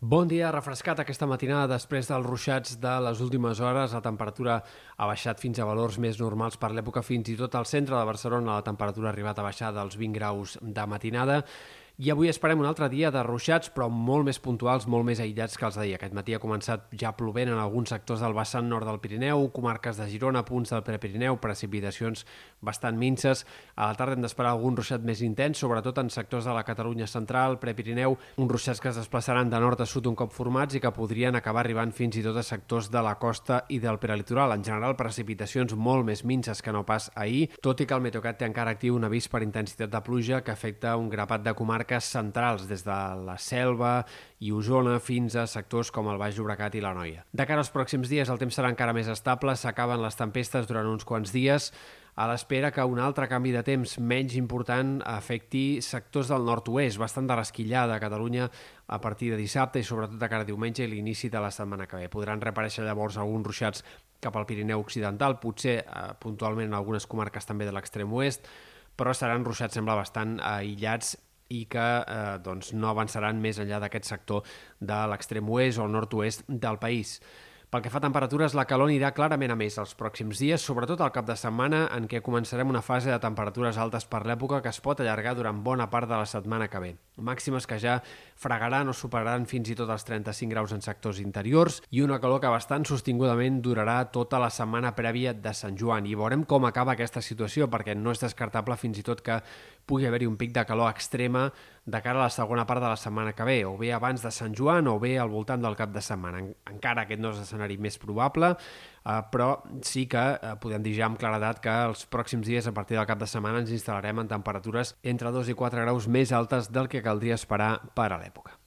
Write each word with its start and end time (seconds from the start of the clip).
Bon 0.00 0.24
dia, 0.24 0.48
refrescat 0.48 1.02
aquesta 1.02 1.26
matinada 1.28 1.66
després 1.74 2.06
dels 2.08 2.24
ruixats 2.24 2.78
de 2.80 2.92
les 3.04 3.18
últimes 3.20 3.58
hores. 3.60 3.92
La 3.92 4.00
temperatura 4.00 4.54
ha 4.96 5.08
baixat 5.10 5.42
fins 5.42 5.58
a 5.60 5.66
valors 5.68 5.98
més 6.00 6.16
normals 6.16 6.56
per 6.56 6.70
l'època, 6.72 7.02
fins 7.04 7.28
i 7.28 7.34
tot 7.36 7.52
al 7.52 7.68
centre 7.68 7.98
de 7.98 8.06
Barcelona 8.08 8.54
la 8.54 8.64
temperatura 8.64 9.10
ha 9.10 9.12
arribat 9.12 9.38
a 9.38 9.44
baixar 9.44 9.74
dels 9.76 9.98
20 10.00 10.16
graus 10.16 10.56
de 10.62 10.86
matinada 10.88 11.42
i 12.00 12.08
avui 12.08 12.30
esperem 12.32 12.62
un 12.62 12.64
altre 12.64 12.86
dia 12.88 13.10
de 13.12 13.20
ruixats, 13.20 13.68
però 13.74 13.90
molt 13.92 14.24
més 14.24 14.38
puntuals, 14.40 14.86
molt 14.88 15.04
més 15.04 15.18
aïllats 15.20 15.58
que 15.60 15.66
els 15.66 15.76
d'ahir. 15.76 15.98
Aquest 15.98 16.14
matí 16.16 16.32
ha 16.32 16.38
començat 16.40 16.86
ja 16.96 17.10
plovent 17.12 17.50
en 17.52 17.58
alguns 17.60 17.90
sectors 17.92 18.22
del 18.24 18.32
vessant 18.32 18.64
nord 18.70 18.88
del 18.88 19.02
Pirineu, 19.04 19.50
comarques 19.52 20.00
de 20.00 20.06
Girona, 20.08 20.40
punts 20.48 20.72
del 20.72 20.80
Prepirineu, 20.86 21.36
precipitacions 21.42 22.22
bastant 22.64 22.96
minces. 22.96 23.42
A 23.76 23.90
la 23.90 23.98
tarda 23.98 24.16
hem 24.16 24.24
d'esperar 24.24 24.54
algun 24.54 24.78
ruixat 24.78 25.04
més 25.04 25.20
intens, 25.26 25.60
sobretot 25.60 26.00
en 26.00 26.08
sectors 26.08 26.48
de 26.48 26.54
la 26.56 26.62
Catalunya 26.64 27.04
central, 27.04 27.58
Prepirineu, 27.60 28.16
uns 28.40 28.54
ruixats 28.54 28.80
que 28.80 28.88
es 28.88 28.96
desplaçaran 28.96 29.52
de 29.52 29.60
nord 29.60 29.84
a 29.84 29.88
sud 29.92 30.08
un 30.08 30.16
cop 30.16 30.32
formats 30.32 30.78
i 30.78 30.80
que 30.80 30.94
podrien 30.96 31.36
acabar 31.36 31.66
arribant 31.66 31.92
fins 31.92 32.16
i 32.16 32.24
tot 32.24 32.40
a 32.40 32.46
sectors 32.48 32.88
de 32.88 33.04
la 33.04 33.18
costa 33.20 33.66
i 33.68 33.76
del 33.78 34.00
prelitoral. 34.00 34.56
En 34.56 34.64
general, 34.64 34.96
precipitacions 34.96 35.76
molt 35.76 36.08
més 36.08 36.24
minces 36.24 36.64
que 36.64 36.72
no 36.72 36.86
pas 36.88 37.12
ahir, 37.12 37.50
tot 37.60 37.84
i 37.84 37.90
que 37.90 38.00
el 38.00 38.08
Meteocat 38.08 38.40
té 38.40 38.48
encara 38.48 38.72
actiu 38.78 38.96
un 38.96 39.04
avís 39.04 39.28
per 39.28 39.44
intensitat 39.44 39.92
de 39.92 40.04
pluja 40.08 40.40
que 40.40 40.56
afecta 40.56 40.96
un 40.96 41.12
grapat 41.12 41.44
de 41.44 41.52
comarques 41.52 41.89
comarques 41.90 42.04
centrals, 42.04 42.68
des 42.68 42.84
de 42.84 42.96
la 43.26 43.36
Selva 43.38 44.04
i 44.40 44.52
Osona 44.52 45.00
fins 45.00 45.34
a 45.34 45.46
sectors 45.46 45.90
com 45.90 46.08
el 46.08 46.18
Baix 46.18 46.36
Llobregat 46.36 46.74
i 46.76 46.80
la 46.80 46.94
Noia. 46.94 47.24
De 47.32 47.46
cara 47.46 47.60
als 47.60 47.72
pròxims 47.72 48.08
dies 48.08 48.28
el 48.30 48.38
temps 48.38 48.54
serà 48.54 48.70
encara 48.70 48.92
més 48.92 49.08
estable, 49.08 49.56
s'acaben 49.56 50.00
les 50.00 50.16
tempestes 50.16 50.68
durant 50.68 50.86
uns 50.86 51.04
quants 51.04 51.32
dies, 51.32 51.72
a 52.14 52.26
l'espera 52.28 52.70
que 52.70 52.84
un 52.84 52.98
altre 53.00 53.26
canvi 53.28 53.50
de 53.52 53.62
temps 53.62 53.98
menys 53.98 54.36
important 54.36 55.00
afecti 55.04 55.80
sectors 55.80 56.28
del 56.28 56.44
nord-oest, 56.44 56.98
bastant 56.98 57.26
de 57.26 57.36
resquillada 57.36 57.96
a 57.96 58.00
Catalunya 58.00 58.50
a 58.86 59.00
partir 59.00 59.30
de 59.30 59.38
dissabte 59.38 59.80
i 59.80 59.86
sobretot 59.86 60.18
de 60.18 60.28
cara 60.28 60.42
a 60.42 60.48
diumenge 60.48 60.84
i 60.84 60.90
l'inici 60.90 61.30
de 61.30 61.40
la 61.40 61.50
setmana 61.50 61.86
que 61.86 61.96
ve. 61.96 62.10
Podran 62.10 62.42
reaparèixer 62.42 62.84
llavors 62.84 63.16
alguns 63.16 63.46
ruixats 63.46 63.84
cap 64.20 64.36
al 64.36 64.46
Pirineu 64.46 64.82
Occidental, 64.82 65.38
potser 65.40 65.80
eh, 65.80 66.12
puntualment 66.20 66.68
en 66.68 66.76
algunes 66.76 67.06
comarques 67.06 67.46
també 67.46 67.66
de 67.66 67.72
l'extrem 67.72 68.12
oest, 68.12 68.46
però 68.96 69.14
seran 69.16 69.46
ruixats, 69.46 69.78
sembla, 69.78 69.96
bastant 69.96 70.36
aïllats 70.44 71.16
i 71.50 71.64
que 71.70 71.86
eh, 72.00 72.38
doncs, 72.44 72.72
no 72.78 72.90
avançaran 72.90 73.40
més 73.42 73.58
enllà 73.62 73.80
d'aquest 73.82 74.08
sector 74.08 74.46
de 74.80 74.98
l'extrem 75.10 75.48
oest 75.50 75.82
o 75.82 75.88
nord-oest 75.90 76.46
del 76.48 76.78
país. 76.82 77.18
Pel 77.70 77.84
que 77.84 77.90
fa 77.94 78.00
a 78.00 78.02
temperatures, 78.02 78.56
la 78.58 78.64
calor 78.66 78.88
anirà 78.90 79.12
clarament 79.14 79.52
a 79.54 79.54
més 79.54 79.76
els 79.78 79.92
pròxims 79.94 80.40
dies, 80.42 80.62
sobretot 80.66 81.04
al 81.04 81.12
cap 81.14 81.28
de 81.28 81.36
setmana 81.38 81.84
en 81.94 82.08
què 82.10 82.18
començarem 82.26 82.66
una 82.66 82.80
fase 82.82 83.12
de 83.12 83.18
temperatures 83.22 83.78
altes 83.78 84.08
per 84.10 84.24
l'època 84.26 84.58
que 84.64 84.72
es 84.74 84.80
pot 84.82 84.98
allargar 84.98 85.36
durant 85.38 85.60
bona 85.62 85.86
part 85.92 86.10
de 86.10 86.18
la 86.18 86.26
setmana 86.26 86.66
que 86.66 86.80
ve. 86.82 86.90
Màximes 87.22 87.70
que 87.70 87.78
ja 87.78 88.00
fregaran 88.34 88.90
o 88.90 88.96
superaran 88.96 89.46
fins 89.46 89.70
i 89.70 89.78
tot 89.78 89.92
els 89.94 90.02
35 90.08 90.50
graus 90.50 90.74
en 90.74 90.82
sectors 90.82 91.22
interiors 91.22 91.78
i 91.94 92.02
una 92.02 92.18
calor 92.18 92.42
que 92.42 92.50
bastant 92.50 92.88
sostingudament 92.90 93.62
durarà 93.62 94.00
tota 94.10 94.42
la 94.42 94.50
setmana 94.50 94.90
prèvia 94.98 95.30
de 95.30 95.54
Sant 95.54 95.78
Joan. 95.78 96.10
I 96.10 96.18
veurem 96.18 96.42
com 96.42 96.66
acaba 96.66 96.98
aquesta 96.98 97.22
situació, 97.22 97.70
perquè 97.70 97.94
no 97.94 98.10
és 98.10 98.26
descartable 98.26 98.74
fins 98.82 98.98
i 98.98 99.06
tot 99.06 99.22
que 99.22 99.38
pugui 99.86 100.10
haver-hi 100.10 100.26
un 100.26 100.40
pic 100.40 100.50
de 100.58 100.66
calor 100.66 100.90
extrema 100.90 101.52
de 101.90 102.00
cara 102.02 102.20
a 102.20 102.28
la 102.28 102.30
segona 102.30 102.66
part 102.66 102.82
de 102.82 102.88
la 102.88 102.98
setmana 103.00 103.32
que 103.34 103.46
ve, 103.46 103.58
o 103.66 103.74
bé 103.78 103.92
abans 103.96 104.22
de 104.22 104.30
Sant 104.34 104.54
Joan 104.56 104.88
o 104.90 104.98
bé 105.02 105.16
al 105.18 105.32
voltant 105.32 105.62
del 105.62 105.76
cap 105.78 105.92
de 105.94 106.02
setmana. 106.04 106.42
Encara 106.70 107.04
aquest 107.06 107.22
no 107.22 107.34
és 107.34 107.42
escenari 107.42 107.78
més 107.82 107.98
probable, 107.98 108.52
eh, 108.54 109.18
però 109.32 109.50
sí 109.86 110.06
que 110.10 110.24
eh, 110.36 110.54
podem 110.62 110.86
dir 110.86 110.94
ja 111.00 111.08
amb 111.10 111.20
claredat 111.20 111.62
que 111.64 111.76
els 111.90 112.06
pròxims 112.10 112.46
dies, 112.46 112.70
a 112.70 112.76
partir 112.76 113.00
del 113.00 113.08
cap 113.10 113.20
de 113.20 113.28
setmana, 113.30 113.64
ens 113.64 113.74
instal·larem 113.74 114.22
en 114.22 114.30
temperatures 114.30 114.94
entre 115.02 115.34
2 115.34 115.50
i 115.50 115.58
4 115.58 115.86
graus 115.86 116.08
més 116.08 116.32
altes 116.32 116.70
del 116.70 116.88
que 116.88 117.02
caldria 117.02 117.38
esperar 117.40 117.76
per 117.94 118.12
a 118.12 118.20
l'època. 118.20 118.59